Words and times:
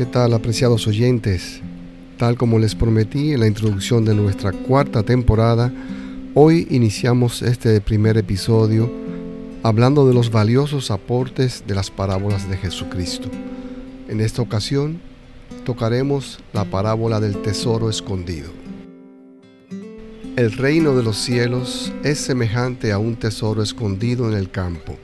¿Qué 0.00 0.06
tal, 0.06 0.32
apreciados 0.32 0.86
oyentes? 0.86 1.60
Tal 2.16 2.38
como 2.38 2.58
les 2.58 2.74
prometí 2.74 3.34
en 3.34 3.40
la 3.40 3.46
introducción 3.46 4.02
de 4.06 4.14
nuestra 4.14 4.50
cuarta 4.50 5.02
temporada, 5.02 5.70
hoy 6.32 6.66
iniciamos 6.70 7.42
este 7.42 7.82
primer 7.82 8.16
episodio 8.16 8.90
hablando 9.62 10.08
de 10.08 10.14
los 10.14 10.30
valiosos 10.30 10.90
aportes 10.90 11.64
de 11.66 11.74
las 11.74 11.90
parábolas 11.90 12.48
de 12.48 12.56
Jesucristo. 12.56 13.28
En 14.08 14.22
esta 14.22 14.40
ocasión 14.40 15.02
tocaremos 15.66 16.38
la 16.54 16.64
parábola 16.64 17.20
del 17.20 17.42
tesoro 17.42 17.90
escondido. 17.90 18.48
El 20.36 20.52
reino 20.52 20.96
de 20.96 21.02
los 21.02 21.18
cielos 21.18 21.92
es 22.04 22.20
semejante 22.20 22.92
a 22.92 22.96
un 22.96 23.16
tesoro 23.16 23.62
escondido 23.62 24.30
en 24.32 24.38
el 24.38 24.50
campo. 24.50 24.96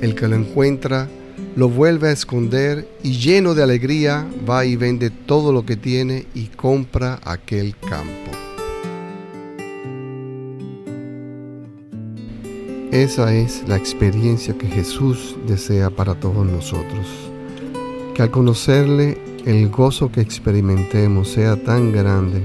El 0.00 0.16
que 0.16 0.26
lo 0.26 0.34
encuentra 0.34 1.08
lo 1.58 1.68
vuelve 1.68 2.10
a 2.10 2.12
esconder 2.12 2.88
y 3.02 3.18
lleno 3.18 3.52
de 3.52 3.64
alegría 3.64 4.24
va 4.48 4.64
y 4.64 4.76
vende 4.76 5.10
todo 5.10 5.52
lo 5.52 5.66
que 5.66 5.74
tiene 5.74 6.24
y 6.32 6.44
compra 6.44 7.18
aquel 7.24 7.74
campo. 7.76 8.30
Esa 12.92 13.34
es 13.34 13.64
la 13.66 13.74
experiencia 13.74 14.56
que 14.56 14.68
Jesús 14.68 15.36
desea 15.48 15.90
para 15.90 16.14
todos 16.14 16.46
nosotros. 16.46 17.08
Que 18.14 18.22
al 18.22 18.30
conocerle 18.30 19.18
el 19.44 19.68
gozo 19.68 20.12
que 20.12 20.20
experimentemos 20.20 21.28
sea 21.28 21.56
tan 21.56 21.90
grande 21.90 22.40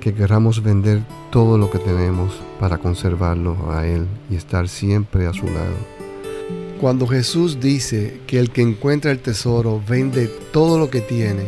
que 0.00 0.14
queramos 0.14 0.62
vender 0.62 1.02
todo 1.30 1.58
lo 1.58 1.70
que 1.70 1.80
tenemos 1.80 2.40
para 2.58 2.78
conservarlo 2.78 3.70
a 3.70 3.86
Él 3.86 4.06
y 4.30 4.36
estar 4.36 4.70
siempre 4.70 5.26
a 5.26 5.34
su 5.34 5.44
lado. 5.44 6.01
Cuando 6.82 7.06
Jesús 7.06 7.60
dice 7.60 8.18
que 8.26 8.40
el 8.40 8.50
que 8.50 8.60
encuentra 8.60 9.12
el 9.12 9.20
tesoro 9.20 9.80
vende 9.88 10.26
todo 10.52 10.80
lo 10.80 10.90
que 10.90 11.00
tiene, 11.00 11.44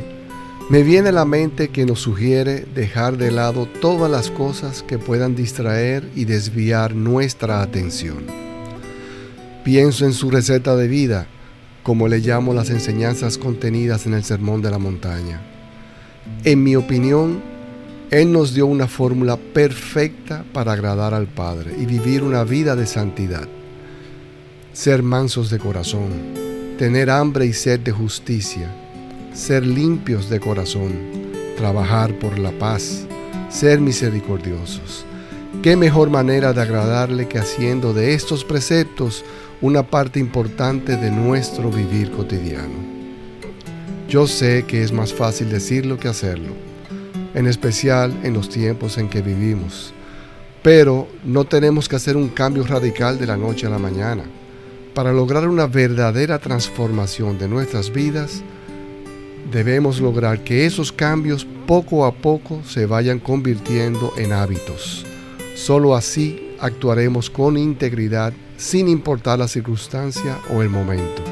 me 0.70 0.84
viene 0.84 1.08
a 1.08 1.12
la 1.12 1.24
mente 1.24 1.70
que 1.70 1.84
nos 1.84 1.98
sugiere 1.98 2.64
dejar 2.72 3.16
de 3.16 3.32
lado 3.32 3.66
todas 3.80 4.08
las 4.08 4.30
cosas 4.30 4.84
que 4.84 4.96
puedan 4.96 5.34
distraer 5.34 6.08
y 6.14 6.24
desviar 6.24 6.94
nuestra 6.94 7.62
atención. 7.62 8.18
Pienso 9.64 10.04
en 10.04 10.12
su 10.12 10.30
receta 10.30 10.76
de 10.76 10.86
vida, 10.86 11.26
como 11.82 12.06
le 12.06 12.20
llamo 12.20 12.54
las 12.54 12.70
enseñanzas 12.70 13.36
contenidas 13.36 14.06
en 14.06 14.14
el 14.14 14.22
Sermón 14.22 14.62
de 14.62 14.70
la 14.70 14.78
Montaña. 14.78 15.40
En 16.44 16.62
mi 16.62 16.76
opinión, 16.76 17.42
Él 18.12 18.30
nos 18.30 18.54
dio 18.54 18.66
una 18.66 18.86
fórmula 18.86 19.36
perfecta 19.36 20.44
para 20.52 20.74
agradar 20.74 21.12
al 21.12 21.26
Padre 21.26 21.74
y 21.76 21.86
vivir 21.86 22.22
una 22.22 22.44
vida 22.44 22.76
de 22.76 22.86
santidad 22.86 23.48
ser 24.74 25.04
mansos 25.04 25.50
de 25.50 25.60
corazón, 25.60 26.10
tener 26.76 27.08
hambre 27.08 27.46
y 27.46 27.52
sed 27.52 27.78
de 27.78 27.92
justicia, 27.92 28.68
ser 29.32 29.64
limpios 29.64 30.28
de 30.28 30.40
corazón, 30.40 30.92
trabajar 31.56 32.18
por 32.18 32.40
la 32.40 32.50
paz, 32.50 33.06
ser 33.48 33.80
misericordiosos. 33.80 35.06
¿Qué 35.62 35.76
mejor 35.76 36.10
manera 36.10 36.52
de 36.52 36.60
agradarle 36.60 37.28
que 37.28 37.38
haciendo 37.38 37.94
de 37.94 38.14
estos 38.14 38.44
preceptos 38.44 39.24
una 39.60 39.84
parte 39.84 40.18
importante 40.18 40.96
de 40.96 41.12
nuestro 41.12 41.70
vivir 41.70 42.10
cotidiano? 42.10 42.74
Yo 44.08 44.26
sé 44.26 44.64
que 44.66 44.82
es 44.82 44.90
más 44.90 45.14
fácil 45.14 45.50
decirlo 45.50 46.00
que 46.00 46.08
hacerlo, 46.08 46.52
en 47.32 47.46
especial 47.46 48.12
en 48.24 48.34
los 48.34 48.48
tiempos 48.48 48.98
en 48.98 49.08
que 49.08 49.22
vivimos, 49.22 49.94
pero 50.64 51.06
no 51.24 51.44
tenemos 51.44 51.88
que 51.88 51.94
hacer 51.94 52.16
un 52.16 52.26
cambio 52.26 52.64
radical 52.64 53.20
de 53.20 53.26
la 53.26 53.36
noche 53.36 53.68
a 53.68 53.70
la 53.70 53.78
mañana 53.78 54.24
para 54.94 55.12
lograr 55.12 55.48
una 55.48 55.66
verdadera 55.66 56.38
transformación 56.38 57.36
de 57.38 57.48
nuestras 57.48 57.92
vidas, 57.92 58.42
debemos 59.50 60.00
lograr 60.00 60.44
que 60.44 60.66
esos 60.66 60.92
cambios 60.92 61.46
poco 61.66 62.06
a 62.06 62.14
poco 62.14 62.62
se 62.64 62.86
vayan 62.86 63.18
convirtiendo 63.18 64.12
en 64.16 64.32
hábitos. 64.32 65.04
Solo 65.54 65.94
así 65.96 66.54
actuaremos 66.60 67.28
con 67.28 67.56
integridad 67.58 68.32
sin 68.56 68.88
importar 68.88 69.38
la 69.38 69.48
circunstancia 69.48 70.38
o 70.50 70.62
el 70.62 70.68
momento, 70.68 71.22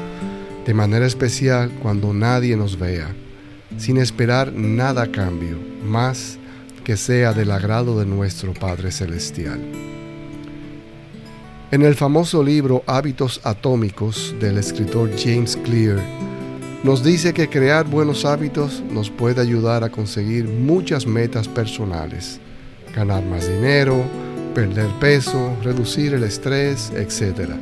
de 0.65 0.73
manera 0.73 1.05
especial 1.05 1.71
cuando 1.81 2.13
nadie 2.13 2.57
nos 2.57 2.77
vea, 2.77 3.15
sin 3.77 3.97
esperar 3.97 4.51
nada 4.51 5.11
cambio, 5.11 5.57
más 5.85 6.37
que 6.83 6.97
sea 6.97 7.31
del 7.33 7.51
agrado 7.51 7.97
de 7.97 8.05
nuestro 8.05 8.53
Padre 8.53 8.91
Celestial. 8.91 9.61
En 11.73 11.81
el 11.81 11.95
famoso 11.95 12.43
libro 12.43 12.83
Hábitos 12.85 13.41
Atómicos 13.43 14.35
del 14.39 14.59
escritor 14.59 15.09
James 15.17 15.57
Clear, 15.57 15.99
nos 16.83 17.03
dice 17.03 17.33
que 17.33 17.49
crear 17.49 17.87
buenos 17.87 18.25
hábitos 18.25 18.83
nos 18.91 19.09
puede 19.09 19.41
ayudar 19.41 19.83
a 19.83 19.89
conseguir 19.89 20.47
muchas 20.47 21.07
metas 21.07 21.47
personales, 21.47 22.39
ganar 22.95 23.25
más 23.25 23.49
dinero, 23.49 24.03
perder 24.53 24.87
peso, 24.99 25.57
reducir 25.63 26.13
el 26.13 26.23
estrés, 26.25 26.91
etc. 26.95 27.53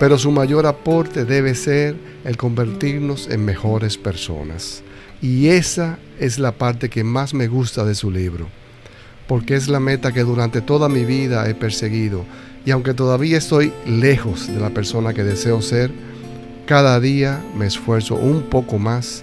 Pero 0.00 0.16
su 0.16 0.30
mayor 0.30 0.64
aporte 0.64 1.26
debe 1.26 1.54
ser 1.54 1.96
el 2.24 2.38
convertirnos 2.38 3.28
en 3.28 3.44
mejores 3.44 3.98
personas. 3.98 4.82
Y 5.20 5.48
esa 5.48 5.98
es 6.18 6.38
la 6.38 6.52
parte 6.52 6.88
que 6.88 7.04
más 7.04 7.34
me 7.34 7.48
gusta 7.48 7.84
de 7.84 7.94
su 7.94 8.10
libro, 8.10 8.48
porque 9.28 9.54
es 9.54 9.68
la 9.68 9.80
meta 9.80 10.12
que 10.12 10.22
durante 10.22 10.62
toda 10.62 10.88
mi 10.88 11.04
vida 11.04 11.46
he 11.46 11.54
perseguido 11.54 12.24
y 12.64 12.70
aunque 12.70 12.94
todavía 12.94 13.38
estoy 13.38 13.72
lejos 13.86 14.48
de 14.48 14.60
la 14.60 14.70
persona 14.70 15.12
que 15.12 15.24
deseo 15.24 15.60
ser, 15.60 15.90
cada 16.66 16.98
día 16.98 17.44
me 17.56 17.66
esfuerzo 17.66 18.14
un 18.14 18.42
poco 18.42 18.78
más 18.78 19.22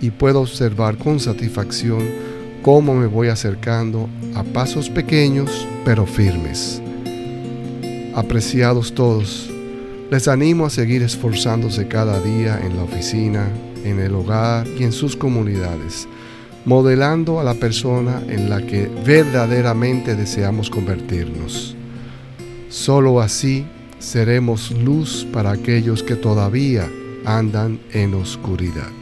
y 0.00 0.10
puedo 0.10 0.40
observar 0.40 0.96
con 0.96 1.20
satisfacción 1.20 2.00
cómo 2.62 2.94
me 2.94 3.06
voy 3.06 3.28
acercando 3.28 4.08
a 4.34 4.42
pasos 4.42 4.90
pequeños 4.90 5.68
pero 5.84 6.04
firmes. 6.04 6.82
Apreciados 8.14 8.92
todos, 8.92 9.48
les 10.10 10.26
animo 10.26 10.66
a 10.66 10.70
seguir 10.70 11.02
esforzándose 11.02 11.86
cada 11.86 12.20
día 12.20 12.58
en 12.60 12.76
la 12.76 12.82
oficina, 12.82 13.48
en 13.84 14.00
el 14.00 14.14
hogar 14.14 14.66
y 14.66 14.82
en 14.82 14.92
sus 14.92 15.14
comunidades, 15.14 16.08
modelando 16.64 17.38
a 17.38 17.44
la 17.44 17.54
persona 17.54 18.20
en 18.28 18.50
la 18.50 18.66
que 18.66 18.90
verdaderamente 19.06 20.16
deseamos 20.16 20.68
convertirnos. 20.68 21.76
Solo 22.70 23.20
así 23.20 23.66
seremos 23.98 24.70
luz 24.70 25.26
para 25.32 25.50
aquellos 25.50 26.04
que 26.04 26.14
todavía 26.14 26.88
andan 27.24 27.80
en 27.92 28.14
oscuridad. 28.14 28.99